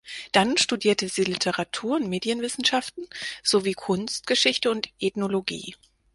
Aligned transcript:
Dann 0.31 0.57
studierte 0.57 1.09
sie 1.09 1.23
Literatur- 1.25 1.97
und 1.97 2.09
Medienwissenschaften, 2.09 3.07
sowie 3.43 3.73
Kunstgeschichte 3.75 4.71
und 4.71 4.89
Ethnologie. 4.99 5.75